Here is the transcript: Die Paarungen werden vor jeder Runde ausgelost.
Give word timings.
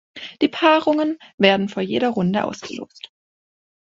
Die 0.41 0.47
Paarungen 0.47 1.19
werden 1.37 1.69
vor 1.69 1.83
jeder 1.83 2.09
Runde 2.09 2.43
ausgelost. 2.45 3.11